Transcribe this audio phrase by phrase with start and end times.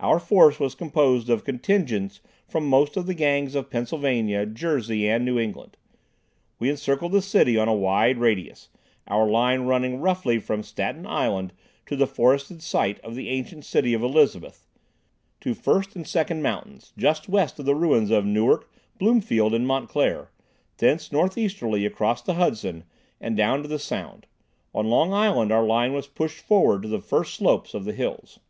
[0.00, 5.24] Our force was composed of contingents from most of the Gangs of Pennsylvania, Jersey and
[5.24, 5.76] New England.
[6.58, 8.68] We encircled the city on a wide radius,
[9.06, 11.52] our line running roughly from Staten Island
[11.86, 14.66] to the forested site of the ancient city of Elizabeth,
[15.40, 18.68] to First and Second Mountains just west of the ruins of Newark,
[18.98, 20.32] Bloomfield and Montclair,
[20.78, 22.82] thence northeasterly across the Hudson,
[23.20, 24.26] and down to the Sound.
[24.74, 28.40] On Long Island our line was pushed forward to the first slopes of the hills.